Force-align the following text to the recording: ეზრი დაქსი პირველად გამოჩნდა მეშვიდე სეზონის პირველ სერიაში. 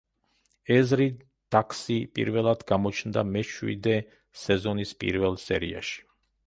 ეზრი 0.75 1.05
დაქსი 1.55 1.97
პირველად 2.19 2.65
გამოჩნდა 2.73 3.27
მეშვიდე 3.35 3.95
სეზონის 4.47 4.97
პირველ 5.05 5.41
სერიაში. 5.49 6.05